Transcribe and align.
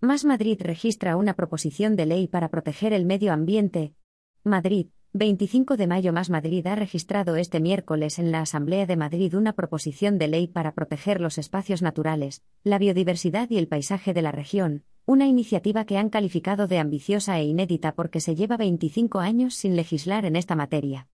Más 0.00 0.24
Madrid 0.24 0.60
registra 0.62 1.16
una 1.16 1.34
proposición 1.34 1.96
de 1.96 2.06
ley 2.06 2.28
para 2.28 2.50
proteger 2.50 2.92
el 2.92 3.04
medio 3.04 3.32
ambiente. 3.32 3.94
Madrid, 4.44 4.90
25 5.12 5.76
de 5.76 5.88
mayo 5.88 6.12
Más 6.12 6.30
Madrid 6.30 6.64
ha 6.68 6.76
registrado 6.76 7.34
este 7.34 7.58
miércoles 7.58 8.20
en 8.20 8.30
la 8.30 8.40
Asamblea 8.40 8.86
de 8.86 8.96
Madrid 8.96 9.34
una 9.34 9.54
proposición 9.54 10.16
de 10.16 10.28
ley 10.28 10.46
para 10.46 10.72
proteger 10.72 11.20
los 11.20 11.36
espacios 11.36 11.82
naturales, 11.82 12.44
la 12.62 12.78
biodiversidad 12.78 13.50
y 13.50 13.58
el 13.58 13.66
paisaje 13.66 14.14
de 14.14 14.22
la 14.22 14.30
región, 14.30 14.84
una 15.04 15.26
iniciativa 15.26 15.84
que 15.84 15.98
han 15.98 16.10
calificado 16.10 16.68
de 16.68 16.78
ambiciosa 16.78 17.36
e 17.40 17.46
inédita 17.46 17.96
porque 17.96 18.20
se 18.20 18.36
lleva 18.36 18.56
25 18.56 19.18
años 19.18 19.56
sin 19.56 19.74
legislar 19.74 20.24
en 20.26 20.36
esta 20.36 20.54
materia. 20.54 21.08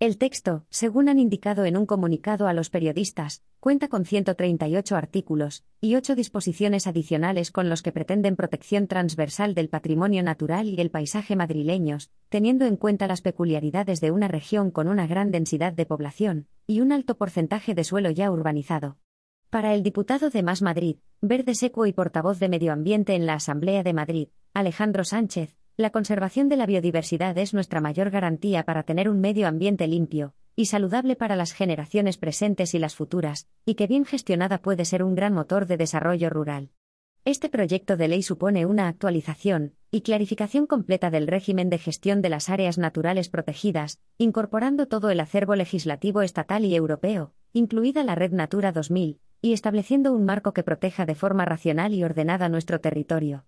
El 0.00 0.16
texto, 0.16 0.64
según 0.70 1.08
han 1.08 1.18
indicado 1.18 1.64
en 1.64 1.76
un 1.76 1.84
comunicado 1.84 2.46
a 2.46 2.52
los 2.52 2.70
periodistas, 2.70 3.42
cuenta 3.58 3.88
con 3.88 4.04
138 4.04 4.94
artículos 4.94 5.64
y 5.80 5.96
8 5.96 6.14
disposiciones 6.14 6.86
adicionales 6.86 7.50
con 7.50 7.68
los 7.68 7.82
que 7.82 7.90
pretenden 7.90 8.36
protección 8.36 8.86
transversal 8.86 9.56
del 9.56 9.68
patrimonio 9.68 10.22
natural 10.22 10.68
y 10.68 10.80
el 10.80 10.92
paisaje 10.92 11.34
madrileños, 11.34 12.12
teniendo 12.28 12.64
en 12.64 12.76
cuenta 12.76 13.08
las 13.08 13.22
peculiaridades 13.22 14.00
de 14.00 14.12
una 14.12 14.28
región 14.28 14.70
con 14.70 14.86
una 14.86 15.08
gran 15.08 15.32
densidad 15.32 15.72
de 15.72 15.84
población 15.84 16.46
y 16.68 16.80
un 16.80 16.92
alto 16.92 17.16
porcentaje 17.16 17.74
de 17.74 17.82
suelo 17.82 18.12
ya 18.12 18.30
urbanizado. 18.30 18.98
Para 19.50 19.74
el 19.74 19.82
diputado 19.82 20.30
de 20.30 20.44
Más 20.44 20.62
Madrid, 20.62 20.98
Verde 21.20 21.56
Seco 21.56 21.86
y 21.86 21.92
portavoz 21.92 22.38
de 22.38 22.48
Medio 22.48 22.72
Ambiente 22.72 23.16
en 23.16 23.26
la 23.26 23.34
Asamblea 23.34 23.82
de 23.82 23.94
Madrid, 23.94 24.28
Alejandro 24.54 25.02
Sánchez, 25.02 25.57
la 25.78 25.90
conservación 25.90 26.48
de 26.48 26.56
la 26.56 26.66
biodiversidad 26.66 27.38
es 27.38 27.54
nuestra 27.54 27.80
mayor 27.80 28.10
garantía 28.10 28.64
para 28.64 28.82
tener 28.82 29.08
un 29.08 29.20
medio 29.20 29.46
ambiente 29.46 29.86
limpio 29.86 30.34
y 30.56 30.66
saludable 30.66 31.14
para 31.14 31.36
las 31.36 31.52
generaciones 31.52 32.18
presentes 32.18 32.74
y 32.74 32.80
las 32.80 32.96
futuras, 32.96 33.46
y 33.64 33.76
que 33.76 33.86
bien 33.86 34.04
gestionada 34.04 34.58
puede 34.58 34.84
ser 34.84 35.04
un 35.04 35.14
gran 35.14 35.32
motor 35.32 35.66
de 35.66 35.76
desarrollo 35.76 36.30
rural. 36.30 36.70
Este 37.24 37.48
proyecto 37.48 37.96
de 37.96 38.08
ley 38.08 38.24
supone 38.24 38.66
una 38.66 38.88
actualización 38.88 39.76
y 39.92 40.00
clarificación 40.00 40.66
completa 40.66 41.10
del 41.10 41.28
régimen 41.28 41.70
de 41.70 41.78
gestión 41.78 42.22
de 42.22 42.30
las 42.30 42.48
áreas 42.48 42.76
naturales 42.76 43.28
protegidas, 43.28 44.00
incorporando 44.18 44.88
todo 44.88 45.10
el 45.10 45.20
acervo 45.20 45.54
legislativo 45.54 46.22
estatal 46.22 46.64
y 46.64 46.74
europeo, 46.74 47.34
incluida 47.52 48.02
la 48.02 48.16
Red 48.16 48.32
Natura 48.32 48.72
2000, 48.72 49.20
y 49.42 49.52
estableciendo 49.52 50.12
un 50.12 50.24
marco 50.24 50.52
que 50.52 50.64
proteja 50.64 51.06
de 51.06 51.14
forma 51.14 51.44
racional 51.44 51.94
y 51.94 52.02
ordenada 52.02 52.48
nuestro 52.48 52.80
territorio. 52.80 53.44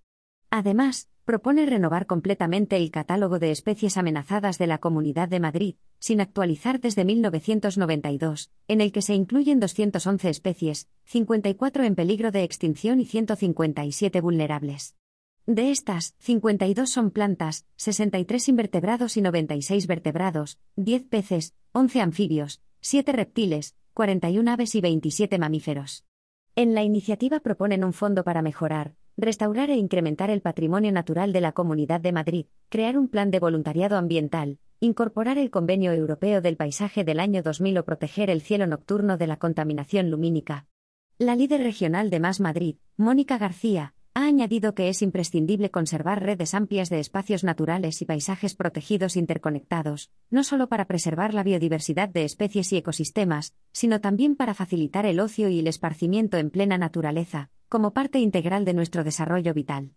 Además, 0.49 1.10
propone 1.31 1.65
renovar 1.65 2.07
completamente 2.07 2.75
el 2.75 2.91
catálogo 2.91 3.39
de 3.39 3.53
especies 3.53 3.97
amenazadas 3.97 4.59
de 4.59 4.67
la 4.67 4.79
Comunidad 4.79 5.29
de 5.29 5.39
Madrid, 5.39 5.77
sin 6.01 6.21
actualizar 6.21 6.81
desde 6.81 7.05
1992, 7.05 8.51
en 8.67 8.81
el 8.81 8.91
que 8.91 9.01
se 9.01 9.15
incluyen 9.15 9.61
211 9.61 10.29
especies, 10.29 10.89
54 11.05 11.85
en 11.85 11.95
peligro 11.95 12.33
de 12.33 12.43
extinción 12.43 12.99
y 12.99 13.05
157 13.05 14.21
vulnerables. 14.21 14.97
De 15.47 15.71
estas, 15.71 16.17
52 16.19 16.91
son 16.91 17.13
plantas, 17.13 17.65
63 17.77 18.49
invertebrados 18.49 19.17
y 19.17 19.21
96 19.21 19.87
vertebrados, 19.87 20.59
10 20.75 21.05
peces, 21.05 21.55
11 21.71 22.01
anfibios, 22.01 22.61
7 22.81 23.13
reptiles, 23.13 23.77
41 23.95 24.51
aves 24.51 24.75
y 24.75 24.81
27 24.81 25.39
mamíferos. 25.39 26.05
En 26.57 26.75
la 26.75 26.83
iniciativa 26.83 27.39
proponen 27.39 27.85
un 27.85 27.93
fondo 27.93 28.25
para 28.25 28.43
mejorar, 28.43 28.97
restaurar 29.21 29.71
e 29.71 29.77
incrementar 29.77 30.31
el 30.31 30.41
patrimonio 30.41 30.93
natural 30.93 31.33
de 31.33 31.41
la 31.41 31.53
Comunidad 31.53 32.01
de 32.01 32.13
Madrid, 32.13 32.47
crear 32.69 32.99
un 32.99 33.09
plan 33.09 33.31
de 33.31 33.39
voluntariado 33.39 33.97
ambiental, 33.97 34.59
incorporar 34.81 35.39
el 35.39 35.51
Convenio 35.51 35.93
Europeo 35.93 36.41
del 36.41 36.57
Paisaje 36.57 37.05
del 37.05 37.21
año 37.21 37.43
2000 37.43 37.79
o 37.79 37.85
proteger 37.85 38.31
el 38.31 38.41
cielo 38.41 38.67
nocturno 38.67 39.17
de 39.17 39.27
la 39.27 39.37
contaminación 39.37 40.11
lumínica. 40.11 40.67
La 41.19 41.37
líder 41.37 41.63
regional 41.63 42.09
de 42.09 42.21
Más 42.21 42.41
Madrid, 42.41 42.77
Mónica 42.97 43.37
García, 43.37 43.95
ha 44.15 44.25
añadido 44.27 44.75
que 44.75 44.89
es 44.89 45.03
imprescindible 45.03 45.71
conservar 45.71 46.23
redes 46.23 46.55
amplias 46.55 46.89
de 46.89 46.99
espacios 46.99 47.45
naturales 47.45 48.03
y 48.03 48.07
paisajes 48.07 48.55
protegidos 48.55 49.17
interconectados, 49.17 50.11
no 50.31 50.43
solo 50.43 50.69
para 50.69 50.87
preservar 50.87 51.33
la 51.33 51.45
biodiversidad 51.45 52.09
de 52.09 52.25
especies 52.25 52.73
y 52.73 52.79
ecosistemas, 52.79 53.55
sino 53.73 54.01
también 54.01 54.35
para 54.35 54.55
facilitar 54.55 55.07
el 55.07 55.21
ocio 55.21 55.49
y 55.49 55.61
el 55.61 55.69
esparcimiento 55.69 56.39
en 56.39 56.51
plena 56.51 56.77
naturaleza, 56.77 57.51
como 57.71 57.93
parte 57.93 58.19
integral 58.19 58.65
de 58.65 58.75
nuestro 58.75 59.05
desarrollo 59.05 59.55
vital. 59.55 59.93